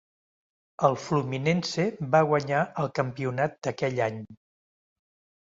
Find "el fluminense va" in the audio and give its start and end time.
0.87-2.21